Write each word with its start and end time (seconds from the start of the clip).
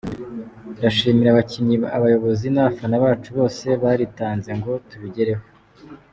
Ndashimira 0.77 1.29
abakinnyi, 1.31 1.75
abayobozi 1.97 2.45
n’abafana 2.49 2.95
bacu 3.03 3.29
bose 3.37 3.65
baritanze 3.83 4.49
ngo 4.59 4.71
tubigereho. 4.89 5.43